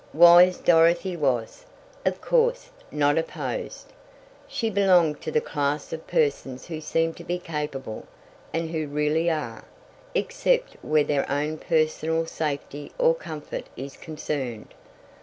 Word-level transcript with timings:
Wise 0.15 0.57
Dorothy 0.57 1.15
was, 1.15 1.63
of 2.07 2.21
course, 2.21 2.71
not 2.89 3.19
opposed. 3.19 3.93
She 4.47 4.71
belonged 4.71 5.21
to 5.21 5.31
the 5.31 5.39
class 5.41 5.93
of 5.93 6.07
persons 6.07 6.65
who 6.65 6.81
seem 6.81 7.13
to 7.13 7.23
be 7.23 7.37
capable, 7.37 8.07
and 8.51 8.71
who 8.71 8.87
really 8.87 9.29
are, 9.29 9.63
except 10.15 10.75
where 10.83 11.03
their 11.03 11.29
own 11.31 11.59
personal 11.59 12.25
safety 12.25 12.91
or 12.97 13.13
comfort 13.13 13.65
is 13.77 13.95
concerned. 13.95 14.73